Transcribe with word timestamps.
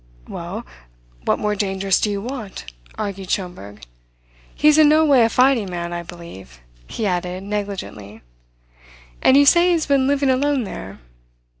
"Well, 0.27 0.65
what 1.25 1.37
more 1.37 1.53
dangerous 1.53 1.99
do 2.01 2.09
you 2.09 2.23
want?" 2.23 2.65
argued 2.97 3.29
Schomberg. 3.29 3.83
"He's 4.55 4.79
in 4.79 4.89
no 4.89 5.05
way 5.05 5.21
a 5.23 5.29
fighting 5.29 5.69
man, 5.69 5.93
I 5.93 6.01
believe," 6.01 6.59
he 6.87 7.05
added 7.05 7.43
negligently. 7.43 8.23
"And 9.21 9.37
you 9.37 9.45
say 9.45 9.67
he 9.67 9.73
has 9.73 9.85
been 9.85 10.07
living 10.07 10.31
alone 10.31 10.63
there?" 10.63 10.97